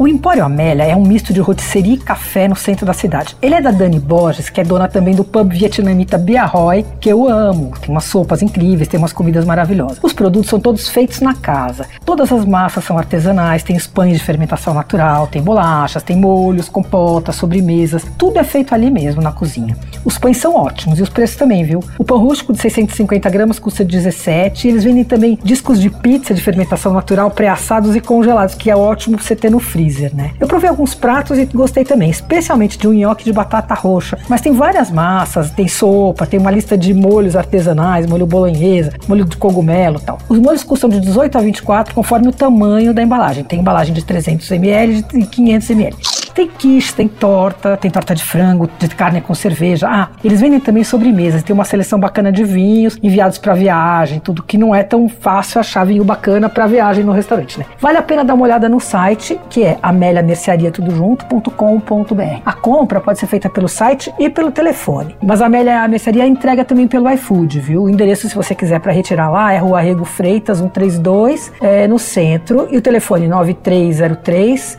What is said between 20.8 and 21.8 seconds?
e os preços também,